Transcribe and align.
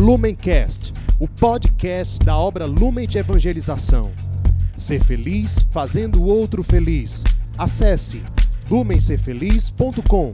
Lumencast, 0.00 0.94
o 1.18 1.28
podcast 1.28 2.24
da 2.24 2.34
obra 2.34 2.64
Lumen 2.64 3.06
de 3.06 3.18
Evangelização. 3.18 4.10
Ser 4.74 5.04
feliz 5.04 5.60
fazendo 5.70 6.22
o 6.22 6.24
outro 6.24 6.62
feliz. 6.64 7.22
Acesse 7.58 8.22
lumencerfeliz.com. 8.70 10.32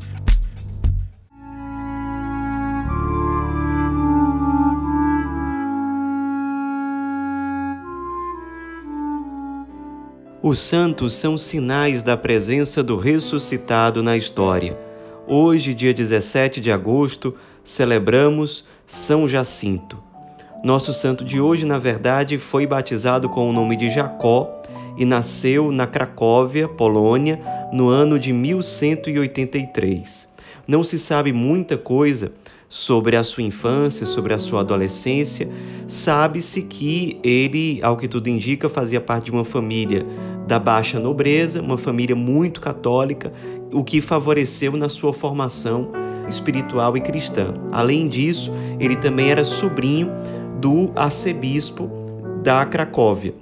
Os 10.41 10.61
santos 10.61 11.17
são 11.17 11.37
sinais 11.37 12.05
da 12.05 12.17
presença 12.17 12.85
do 12.85 12.97
ressuscitado 12.97 14.01
na 14.01 14.17
história. 14.17 14.79
Hoje, 15.27 15.75
dia 15.75 15.93
17 15.93 16.61
de 16.61 16.71
agosto, 16.71 17.35
celebramos 17.65 18.65
São 18.87 19.27
Jacinto. 19.27 19.99
Nosso 20.63 20.95
santo 20.95 21.25
de 21.25 21.41
hoje, 21.41 21.67
na 21.67 21.77
verdade, 21.77 22.39
foi 22.39 22.69
batizado 22.69 23.29
com 23.29 23.51
o 23.51 23.53
nome 23.53 23.77
de 23.77 23.91
Jacó 23.91 24.63
e 24.97 25.05
nasceu 25.05 25.73
na 25.73 25.89
Cracóvia, 25.89 26.69
Polônia, 26.69 27.41
no 27.73 27.89
ano 27.89 28.17
de 28.17 28.33
1183. 28.33 30.29
Não 30.69 30.85
se 30.85 31.01
sabe 31.01 31.33
muita 31.33 31.77
coisa 31.77 32.31
sobre 32.69 33.17
a 33.17 33.25
sua 33.25 33.43
infância, 33.43 34.07
sobre 34.07 34.33
a 34.33 34.39
sua 34.39 34.61
adolescência. 34.61 35.49
Sabe-se 35.89 36.63
que 36.63 37.19
ele, 37.25 37.81
ao 37.83 37.97
que 37.97 38.07
tudo 38.07 38.29
indica, 38.29 38.69
fazia 38.69 39.01
parte 39.01 39.25
de 39.27 39.33
uma 39.33 39.45
família 39.45 40.07
da 40.47 40.61
baixa 40.61 41.01
nobreza, 41.01 41.61
uma 41.61 41.77
família 41.77 42.15
muito 42.15 42.61
católica, 42.61 43.33
o 43.73 43.83
que 43.83 44.01
favoreceu 44.01 44.73
na 44.77 44.89
sua 44.89 45.13
formação 45.13 46.06
espiritual 46.29 46.97
e 46.97 47.01
cristã. 47.01 47.55
Além 47.73 48.09
disso, 48.09 48.53
ele 48.79 48.97
também 48.97 49.31
era 49.31 49.45
sobrinho 49.45 50.11
do 50.61 50.91
arcebispo 50.97 51.89
da 52.43 52.65
Cracóvia. 52.65 53.35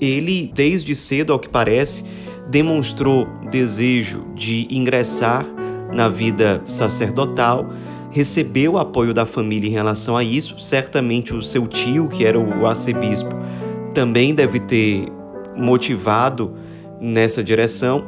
Ele, 0.00 0.50
desde 0.54 0.94
cedo, 0.94 1.32
ao 1.32 1.38
que 1.38 1.48
parece, 1.48 2.04
demonstrou 2.48 3.26
desejo 3.50 4.24
de 4.34 4.66
ingressar 4.70 5.44
na 5.92 6.08
vida 6.08 6.62
sacerdotal, 6.66 7.66
recebeu 8.10 8.72
o 8.72 8.78
apoio 8.78 9.12
da 9.12 9.26
família 9.26 9.68
em 9.68 9.72
relação 9.72 10.16
a 10.16 10.24
isso. 10.24 10.58
Certamente 10.58 11.34
o 11.34 11.42
seu 11.42 11.66
tio, 11.66 12.08
que 12.08 12.24
era 12.24 12.38
o 12.38 12.66
arcebispo, 12.66 13.30
também 13.94 14.34
deve 14.34 14.60
ter 14.60 15.08
motivado 15.56 16.54
nessa 17.00 17.42
direção. 17.42 18.04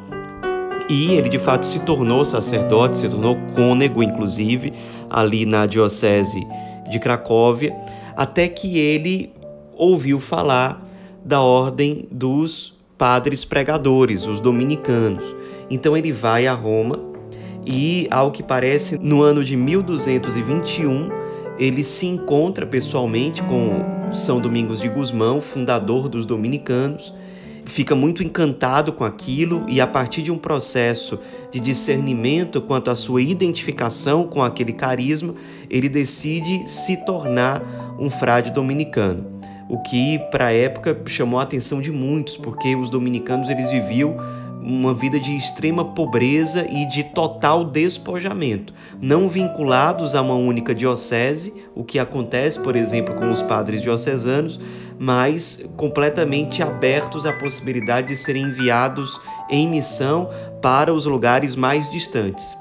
E 0.89 1.13
ele 1.13 1.29
de 1.29 1.39
fato 1.39 1.67
se 1.67 1.81
tornou 1.81 2.25
sacerdote, 2.25 2.97
se 2.97 3.09
tornou 3.09 3.37
cônego, 3.55 4.03
inclusive, 4.03 4.73
ali 5.11 5.45
na 5.45 5.67
diocese 5.67 6.47
de 6.91 6.99
Cracóvia, 6.99 7.77
até 8.17 8.49
que 8.49 8.79
ele 8.79 9.31
ouviu 9.77 10.19
falar 10.19 10.85
da 11.25 11.43
ordem 11.43 12.09
dos 12.11 12.75
padres 12.97 13.45
pregadores, 13.45 14.27
os 14.27 14.41
dominicanos. 14.41 15.37
Então 15.71 15.97
ele 15.97 16.11
vai 16.11 16.47
a 16.47 16.55
Roma 16.55 16.99
e, 17.67 18.09
ao 18.11 18.31
que 18.31 18.43
parece, 18.43 18.99
no 18.99 19.23
ano 19.23 19.45
de 19.45 19.55
1221, 19.55 21.11
ele 21.59 21.85
se 21.85 22.07
encontra 22.07 22.67
pessoalmente 22.67 23.43
com 23.43 24.11
São 24.13 24.41
Domingos 24.41 24.81
de 24.81 24.89
Gusmão, 24.89 25.41
fundador 25.41 26.09
dos 26.09 26.25
dominicanos, 26.25 27.13
fica 27.69 27.95
muito 27.95 28.23
encantado 28.23 28.93
com 28.93 29.05
aquilo 29.05 29.65
e, 29.69 29.81
a 29.81 29.87
partir 29.87 30.23
de 30.23 30.33
um 30.33 30.39
processo 30.39 31.19
de 31.51 31.61
discernimento 31.61 32.61
quanto 32.61 32.91
à 32.91 32.97
sua 32.97 33.23
identificação 33.23 34.27
com 34.27 34.43
aquele 34.43 34.73
carisma, 34.73 35.35
ele 35.71 35.89
decide 35.89 36.69
se 36.69 36.97
tornar 37.05 37.63
um 37.99 38.11
frade 38.11 38.51
dominicano. 38.51 39.39
O 39.69 39.83
que, 39.83 40.19
para 40.31 40.47
a 40.47 40.53
época, 40.53 40.99
chamou 41.07 41.39
a 41.39 41.43
atenção 41.43 41.83
de 41.83 41.93
muitos, 41.93 42.39
porque 42.39 42.75
os 42.75 42.89
dominicanos 42.89 43.51
eles 43.51 43.71
viviam 43.71 44.17
uma 44.69 44.93
vida 44.93 45.19
de 45.19 45.35
extrema 45.35 45.83
pobreza 45.83 46.67
e 46.69 46.87
de 46.87 47.03
total 47.03 47.65
despojamento, 47.65 48.75
não 49.01 49.27
vinculados 49.27 50.15
a 50.15 50.21
uma 50.21 50.35
única 50.35 50.75
diocese, 50.75 51.55
o 51.75 51.83
que 51.83 51.99
acontece, 51.99 52.61
por 52.61 52.77
exemplo, 52.77 53.15
com 53.15 53.31
os 53.31 53.41
padres 53.41 53.81
diocesanos, 53.81 54.61
mas 54.99 55.65
completamente 55.77 56.63
abertos 56.63 57.25
à 57.25 57.33
possibilidade 57.33 58.09
de 58.09 58.17
serem 58.17 58.45
enviados 58.45 59.19
em 59.49 59.67
missão 59.67 60.29
para 60.61 60.93
os 60.93 61.07
lugares 61.07 61.55
mais 61.55 61.91
distantes. 61.91 62.55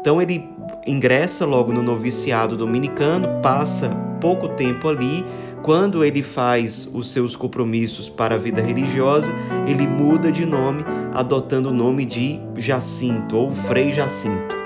Então 0.00 0.20
ele 0.20 0.44
ingressa 0.84 1.46
logo 1.46 1.72
no 1.72 1.82
noviciado 1.82 2.56
dominicano, 2.56 3.40
passa 3.40 3.88
pouco 4.20 4.48
tempo 4.48 4.88
ali, 4.88 5.24
quando 5.62 6.04
ele 6.04 6.22
faz 6.22 6.90
os 6.92 7.10
seus 7.12 7.36
compromissos 7.36 8.08
para 8.08 8.34
a 8.34 8.38
vida 8.38 8.60
religiosa, 8.60 9.32
ele 9.66 9.86
muda 9.86 10.32
de 10.32 10.44
nome, 10.44 10.84
adotando 11.14 11.70
o 11.70 11.74
nome 11.74 12.04
de 12.04 12.40
Jacinto 12.56 13.36
ou 13.36 13.52
Frei 13.52 13.92
Jacinto. 13.92 14.56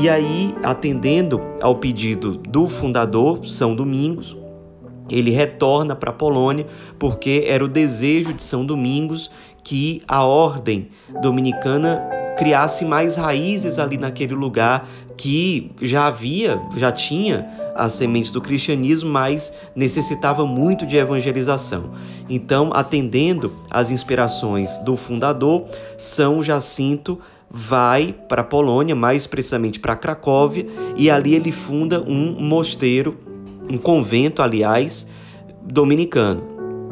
E 0.00 0.08
aí, 0.08 0.54
atendendo 0.62 1.40
ao 1.60 1.76
pedido 1.76 2.38
do 2.38 2.66
fundador, 2.66 3.44
São 3.46 3.76
Domingos, 3.76 4.36
ele 5.10 5.30
retorna 5.30 5.94
para 5.94 6.10
a 6.10 6.14
Polônia 6.14 6.66
porque 6.98 7.44
era 7.46 7.62
o 7.62 7.68
desejo 7.68 8.32
de 8.32 8.42
São 8.42 8.64
Domingos 8.64 9.30
que 9.62 10.02
a 10.08 10.24
ordem 10.24 10.88
dominicana 11.20 12.02
criasse 12.38 12.84
mais 12.84 13.16
raízes 13.16 13.78
ali 13.78 13.98
naquele 13.98 14.34
lugar 14.34 14.88
que 15.22 15.70
já 15.80 16.08
havia, 16.08 16.60
já 16.76 16.90
tinha 16.90 17.46
as 17.76 17.92
sementes 17.92 18.32
do 18.32 18.40
cristianismo, 18.40 19.08
mas 19.08 19.52
necessitava 19.72 20.44
muito 20.44 20.84
de 20.84 20.96
evangelização. 20.96 21.92
Então, 22.28 22.72
atendendo 22.74 23.52
às 23.70 23.88
inspirações 23.88 24.78
do 24.78 24.96
fundador, 24.96 25.66
São 25.96 26.42
Jacinto 26.42 27.20
vai 27.48 28.12
para 28.28 28.40
a 28.40 28.44
Polônia, 28.44 28.96
mais 28.96 29.24
precisamente 29.24 29.78
para 29.78 29.94
Cracóvia, 29.94 30.66
e 30.96 31.08
ali 31.08 31.36
ele 31.36 31.52
funda 31.52 32.02
um 32.02 32.40
mosteiro, 32.40 33.16
um 33.70 33.78
convento, 33.78 34.42
aliás, 34.42 35.06
dominicano. 35.62 36.42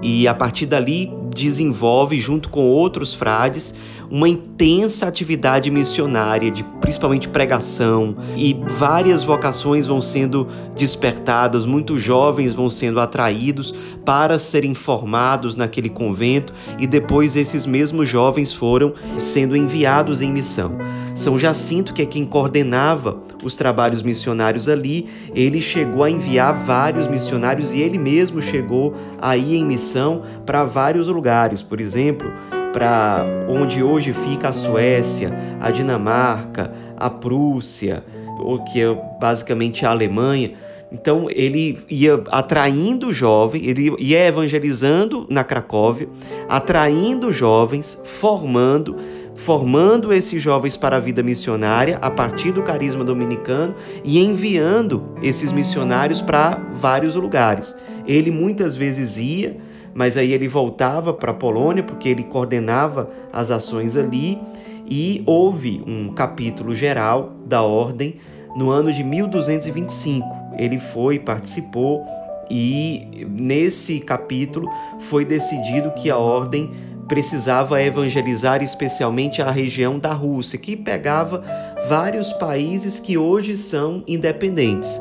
E 0.05 0.29
a 0.29 0.35
partir 0.35 0.67
dali 0.67 1.13
desenvolve, 1.35 2.21
junto 2.21 2.49
com 2.49 2.67
outros 2.67 3.15
frades, 3.15 3.75
uma 4.11 4.29
intensa 4.29 5.07
atividade 5.07 5.71
missionária, 5.71 6.51
de 6.51 6.65
principalmente 6.81 7.29
pregação, 7.29 8.17
e 8.37 8.55
várias 8.79 9.23
vocações 9.23 9.87
vão 9.87 10.03
sendo 10.03 10.49
despertadas, 10.75 11.65
muitos 11.65 12.03
jovens 12.03 12.53
vão 12.53 12.69
sendo 12.69 12.99
atraídos 12.99 13.73
para 14.05 14.39
serem 14.39 14.75
formados 14.75 15.55
naquele 15.55 15.89
convento, 15.89 16.53
e 16.79 16.87
depois 16.87 17.37
esses 17.37 17.65
mesmos 17.65 18.09
jovens 18.09 18.53
foram 18.53 18.93
sendo 19.17 19.57
enviados 19.57 20.21
em 20.21 20.33
missão. 20.33 20.77
São 21.15 21.39
Jacinto, 21.39 21.93
que 21.93 22.03
é 22.03 22.07
quem 22.07 22.25
coordenava 22.25 23.23
os 23.43 23.55
trabalhos 23.55 24.03
missionários 24.03 24.69
ali, 24.69 25.09
ele 25.35 25.61
chegou 25.61 26.05
a 26.05 26.11
enviar 26.11 26.65
vários 26.65 27.07
missionários 27.07 27.73
e 27.73 27.81
ele 27.81 27.99
mesmo 27.99 28.41
chegou 28.41 28.95
a 29.21 29.37
ir 29.37 29.57
em 29.57 29.65
missão 29.65 30.23
para 30.47 30.65
vários 30.65 31.09
lugares, 31.09 31.63
por 31.63 31.81
exemplo, 31.81 32.31
para 32.73 33.25
onde 33.49 33.83
hoje 33.83 34.13
fica 34.13 34.51
a 34.51 34.53
Suécia, 34.53 35.33
a 35.61 35.71
Dinamarca, 35.71 36.73
a 36.97 37.11
Prússia, 37.11 38.05
o 38.39 38.63
que 38.65 38.81
é 38.81 38.95
basicamente 39.21 39.85
a 39.85 39.91
Alemanha. 39.91 40.53
Então 40.93 41.29
ele 41.31 41.79
ia 41.89 42.21
atraindo 42.31 43.13
jovens, 43.13 43.67
ele 43.67 43.95
ia 43.99 44.27
evangelizando 44.27 45.25
na 45.31 45.45
Cracóvia, 45.45 46.09
atraindo 46.49 47.31
jovens, 47.31 47.99
formando, 48.05 48.97
formando 49.45 50.13
esses 50.13 50.43
jovens 50.43 50.77
para 50.77 50.97
a 50.97 51.01
vida 51.01 51.23
missionária 51.23 51.99
a 52.01 52.11
partir 52.11 52.53
do 52.53 52.63
carisma 52.63 53.05
dominicano 53.05 53.75
e 54.05 54.19
enviando 54.19 55.15
esses 55.23 55.51
missionários 55.51 56.21
para 56.21 56.61
vários 56.75 57.15
lugares. 57.15 57.75
Ele 58.07 58.31
muitas 58.31 58.77
vezes 58.77 59.17
ia 59.17 59.57
mas 59.95 60.17
aí 60.17 60.33
ele 60.33 60.49
voltava 60.49 61.13
para 61.13 61.33
a 61.33 61.35
Polônia 61.35 61.83
porque 61.83 62.09
ele 62.09 62.23
coordenava 62.23 63.11
as 63.33 63.51
ações 63.51 63.97
ali 63.97 64.39
e 64.89 65.23
houve 65.27 65.83
um 65.87 66.13
capítulo 66.13 66.75
geral 66.75 67.33
da 67.45 67.63
ordem 67.63 68.17
no 68.57 68.71
ano 68.71 68.93
de 68.93 69.03
1225. 69.03 70.27
Ele 70.57 70.79
foi, 70.79 71.19
participou 71.19 72.05
e 72.51 73.27
nesse 73.29 74.01
capítulo 74.01 74.69
foi 74.99 75.25
decidido 75.25 75.93
que 75.93 76.11
a 76.11 76.17
ordem 76.17 76.71
precisava 77.11 77.83
evangelizar 77.83 78.63
especialmente 78.63 79.43
a 79.43 79.51
região 79.51 79.99
da 79.99 80.13
Rússia, 80.13 80.57
que 80.57 80.77
pegava 80.77 81.43
vários 81.89 82.33
países 82.35 83.01
que 83.01 83.19
hoje 83.19 83.57
são 83.57 84.05
independentes. 84.07 84.97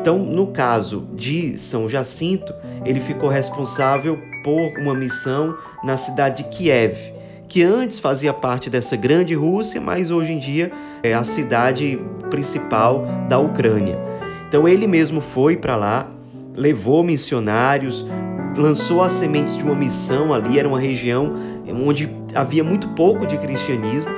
Então, 0.00 0.18
no 0.18 0.46
caso 0.46 1.06
de 1.12 1.58
São 1.58 1.90
Jacinto, 1.90 2.54
ele 2.86 3.00
ficou 3.00 3.28
responsável 3.28 4.18
por 4.42 4.78
uma 4.78 4.94
missão 4.94 5.54
na 5.84 5.98
cidade 5.98 6.42
de 6.42 6.48
Kiev, 6.48 7.12
que 7.46 7.62
antes 7.62 7.98
fazia 7.98 8.32
parte 8.32 8.70
dessa 8.70 8.96
grande 8.96 9.34
Rússia, 9.34 9.78
mas 9.78 10.10
hoje 10.10 10.32
em 10.32 10.38
dia 10.38 10.72
é 11.02 11.12
a 11.12 11.22
cidade 11.22 12.00
principal 12.30 13.04
da 13.28 13.38
Ucrânia. 13.38 13.98
Então 14.48 14.66
ele 14.66 14.86
mesmo 14.86 15.20
foi 15.20 15.58
para 15.58 15.76
lá 15.76 16.10
levou 16.54 17.02
missionários, 17.02 18.04
lançou 18.56 19.02
as 19.02 19.12
sementes 19.12 19.56
de 19.56 19.64
uma 19.64 19.74
missão 19.74 20.32
ali, 20.32 20.58
era 20.58 20.68
uma 20.68 20.80
região 20.80 21.34
onde 21.84 22.10
havia 22.34 22.62
muito 22.62 22.88
pouco 22.88 23.26
de 23.26 23.36
cristianismo, 23.38 24.10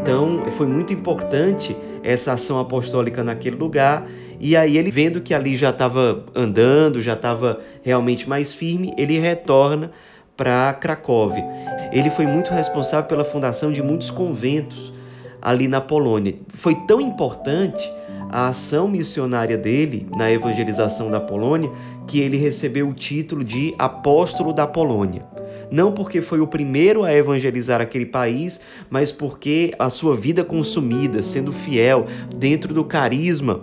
então 0.00 0.44
foi 0.52 0.66
muito 0.66 0.92
importante 0.92 1.76
essa 2.02 2.32
ação 2.32 2.58
apostólica 2.58 3.22
naquele 3.22 3.56
lugar. 3.56 4.06
E 4.38 4.56
aí 4.56 4.78
ele 4.78 4.90
vendo 4.90 5.20
que 5.20 5.34
ali 5.34 5.56
já 5.56 5.70
estava 5.70 6.24
andando, 6.34 7.02
já 7.02 7.12
estava 7.12 7.60
realmente 7.82 8.28
mais 8.28 8.54
firme, 8.54 8.94
ele 8.96 9.18
retorna 9.18 9.90
para 10.36 10.72
Cracóvia. 10.72 11.44
Ele 11.92 12.08
foi 12.08 12.26
muito 12.26 12.52
responsável 12.52 13.06
pela 13.06 13.24
fundação 13.24 13.70
de 13.70 13.82
muitos 13.82 14.10
conventos 14.10 14.92
ali 15.42 15.68
na 15.68 15.80
Polônia. 15.80 16.34
Foi 16.48 16.74
tão 16.86 17.00
importante 17.00 17.92
a 18.30 18.48
ação 18.48 18.88
missionária 18.88 19.58
dele 19.58 20.06
na 20.16 20.30
evangelização 20.30 21.10
da 21.10 21.20
Polônia 21.20 21.70
que 22.06 22.20
ele 22.20 22.36
recebeu 22.36 22.88
o 22.88 22.94
título 22.94 23.44
de 23.44 23.74
apóstolo 23.78 24.52
da 24.52 24.66
Polônia. 24.66 25.24
Não 25.70 25.92
porque 25.92 26.20
foi 26.20 26.40
o 26.40 26.46
primeiro 26.46 27.04
a 27.04 27.12
evangelizar 27.12 27.80
aquele 27.80 28.06
país, 28.06 28.60
mas 28.88 29.12
porque 29.12 29.72
a 29.78 29.90
sua 29.90 30.16
vida 30.16 30.42
consumida, 30.42 31.22
sendo 31.22 31.52
fiel 31.52 32.06
dentro 32.34 32.74
do 32.74 32.84
carisma 32.84 33.60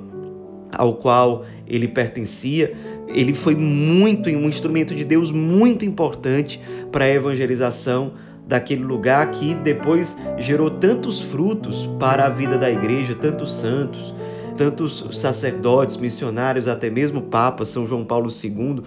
ao 0.74 0.96
qual 0.96 1.46
ele 1.66 1.88
pertencia, 1.88 2.74
ele 3.08 3.34
foi 3.34 3.56
muito 3.56 4.30
um 4.30 4.48
instrumento 4.48 4.94
de 4.94 5.04
Deus 5.04 5.32
muito 5.32 5.86
importante 5.86 6.60
para 6.92 7.06
a 7.06 7.10
evangelização 7.10 8.14
daquele 8.46 8.84
lugar 8.84 9.30
que 9.32 9.54
depois 9.56 10.18
gerou 10.38 10.70
tantos 10.70 11.22
frutos 11.22 11.88
para 12.00 12.26
a 12.26 12.30
vida 12.30 12.58
da 12.58 12.70
igreja, 12.70 13.14
tantos 13.14 13.54
santos, 13.54 14.14
tantos 14.58 15.06
sacerdotes, 15.12 15.96
missionários, 15.96 16.68
até 16.68 16.90
mesmo 16.90 17.22
Papa 17.22 17.64
São 17.64 17.88
João 17.88 18.04
Paulo 18.04 18.30
II, 18.30 18.82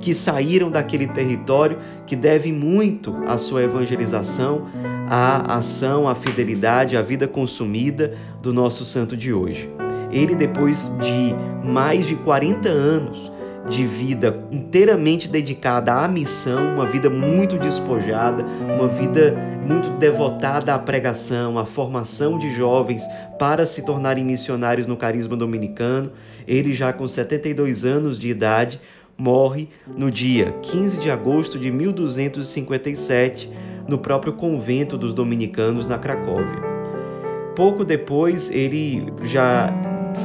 que 0.00 0.14
saíram 0.14 0.70
daquele 0.70 1.08
território 1.08 1.78
que 2.06 2.14
deve 2.14 2.52
muito 2.52 3.14
à 3.26 3.36
sua 3.36 3.64
evangelização, 3.64 4.68
à 5.10 5.56
ação, 5.56 6.08
à 6.08 6.14
fidelidade, 6.14 6.96
à 6.96 7.02
vida 7.02 7.26
consumida 7.26 8.16
do 8.40 8.52
nosso 8.52 8.84
santo 8.84 9.16
de 9.16 9.32
hoje. 9.32 9.68
Ele, 10.12 10.34
depois 10.34 10.90
de 11.00 11.34
mais 11.66 12.06
de 12.06 12.14
40 12.14 12.68
anos, 12.68 13.32
de 13.68 13.86
vida 13.86 14.44
inteiramente 14.50 15.28
dedicada 15.28 15.92
à 15.92 16.08
missão, 16.08 16.74
uma 16.74 16.86
vida 16.86 17.10
muito 17.10 17.58
despojada, 17.58 18.44
uma 18.44 18.88
vida 18.88 19.36
muito 19.66 19.90
devotada 19.90 20.74
à 20.74 20.78
pregação, 20.78 21.58
à 21.58 21.66
formação 21.66 22.38
de 22.38 22.50
jovens 22.54 23.02
para 23.38 23.66
se 23.66 23.84
tornarem 23.84 24.24
missionários 24.24 24.86
no 24.86 24.96
carisma 24.96 25.36
dominicano. 25.36 26.12
Ele, 26.46 26.72
já 26.72 26.92
com 26.92 27.06
72 27.06 27.84
anos 27.84 28.18
de 28.18 28.28
idade, 28.30 28.80
morre 29.16 29.68
no 29.86 30.10
dia 30.10 30.52
15 30.62 31.00
de 31.00 31.10
agosto 31.10 31.58
de 31.58 31.70
1257, 31.70 33.50
no 33.86 33.98
próprio 33.98 34.32
convento 34.32 34.96
dos 34.96 35.12
dominicanos 35.12 35.88
na 35.88 35.98
Cracóvia. 35.98 36.62
Pouco 37.56 37.84
depois, 37.84 38.50
ele 38.50 39.12
já 39.24 39.72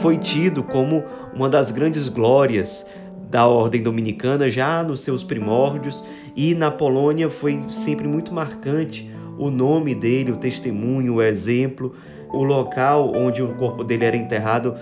foi 0.02 0.18
tido 0.18 0.64
como 0.64 1.04
uma 1.34 1.50
das 1.50 1.72
grandes 1.72 2.08
glórias 2.08 2.86
da 3.34 3.48
ordem 3.48 3.82
dominicana 3.82 4.48
já 4.48 4.84
nos 4.84 5.02
seus 5.02 5.24
primórdios 5.24 6.04
e 6.36 6.54
na 6.54 6.70
Polônia 6.70 7.32
foi 7.32 7.66
sempre 7.68 8.08
muito 8.08 8.32
marcante 8.32 9.12
o 9.40 9.50
nome 9.50 9.96
dele, 9.96 10.32
o 10.32 10.38
testemunho, 10.38 11.16
o 11.16 11.22
exemplo, 11.22 11.96
o 12.32 12.44
local 12.44 13.12
onde 13.16 13.42
o 13.42 13.56
corpo 13.56 13.84
dele 13.84 14.06
era 14.06 14.16
enterrado 14.16 14.76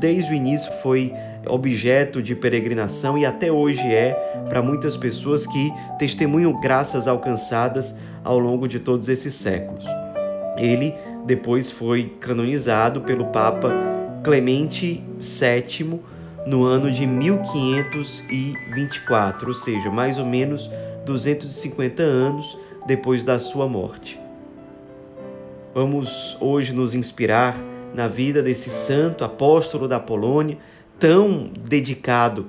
desde 0.00 0.32
o 0.32 0.34
início 0.34 0.72
foi 0.80 1.12
objeto 1.46 2.22
de 2.22 2.34
peregrinação 2.34 3.18
e 3.18 3.26
até 3.26 3.52
hoje 3.52 3.82
é 3.82 4.14
para 4.48 4.62
muitas 4.62 4.96
pessoas 4.96 5.46
que 5.46 5.70
testemunham 5.98 6.58
graças 6.62 7.06
alcançadas 7.06 7.94
ao 8.24 8.38
longo 8.38 8.66
de 8.66 8.80
todos 8.80 9.10
esses 9.10 9.34
séculos. 9.34 9.84
Ele 10.56 10.94
depois 11.26 11.70
foi 11.70 12.16
canonizado 12.18 13.02
pelo 13.02 13.26
Papa 13.26 13.70
Clemente 14.24 15.04
VII 15.20 16.00
no 16.46 16.64
ano 16.64 16.90
de 16.90 17.06
1524, 17.06 19.48
ou 19.48 19.54
seja, 19.54 19.90
mais 19.90 20.18
ou 20.18 20.26
menos 20.26 20.70
250 21.04 22.02
anos 22.02 22.58
depois 22.86 23.24
da 23.24 23.38
sua 23.38 23.68
morte. 23.68 24.18
Vamos 25.74 26.36
hoje 26.40 26.74
nos 26.74 26.94
inspirar 26.94 27.56
na 27.94 28.08
vida 28.08 28.42
desse 28.42 28.70
santo 28.70 29.24
apóstolo 29.24 29.86
da 29.86 30.00
Polônia, 30.00 30.58
tão 30.98 31.50
dedicado 31.60 32.46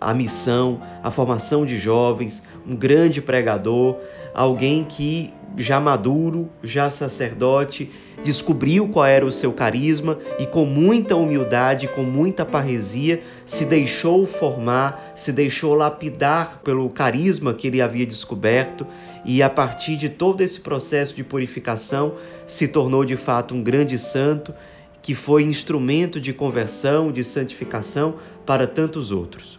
à 0.00 0.12
missão, 0.12 0.80
à 1.02 1.10
formação 1.10 1.64
de 1.64 1.78
jovens, 1.78 2.42
um 2.66 2.74
grande 2.74 3.22
pregador, 3.22 3.96
alguém 4.34 4.84
que 4.84 5.32
já 5.56 5.80
maduro, 5.80 6.50
já 6.62 6.90
sacerdote, 6.90 7.90
descobriu 8.22 8.88
qual 8.88 9.04
era 9.04 9.24
o 9.24 9.30
seu 9.30 9.52
carisma 9.52 10.18
e 10.38 10.46
com 10.46 10.64
muita 10.64 11.14
humildade, 11.16 11.88
com 11.88 12.02
muita 12.02 12.44
parresia, 12.44 13.22
se 13.44 13.64
deixou 13.64 14.26
formar, 14.26 15.12
se 15.14 15.32
deixou 15.32 15.74
lapidar 15.74 16.60
pelo 16.64 16.88
carisma 16.88 17.54
que 17.54 17.66
ele 17.66 17.80
havia 17.80 18.06
descoberto 18.06 18.86
e 19.24 19.42
a 19.42 19.50
partir 19.50 19.96
de 19.96 20.08
todo 20.08 20.42
esse 20.42 20.60
processo 20.60 21.14
de 21.14 21.24
purificação 21.24 22.14
se 22.46 22.68
tornou 22.68 23.04
de 23.04 23.16
fato 23.16 23.54
um 23.54 23.62
grande 23.62 23.98
santo 23.98 24.54
que 25.00 25.14
foi 25.14 25.42
instrumento 25.42 26.20
de 26.20 26.32
conversão, 26.32 27.12
de 27.12 27.22
santificação 27.22 28.14
para 28.46 28.66
tantos 28.66 29.10
outros. 29.10 29.58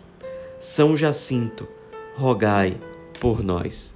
São 0.60 0.96
Jacinto, 0.96 1.68
rogai 2.16 2.78
por 3.20 3.44
nós. 3.44 3.96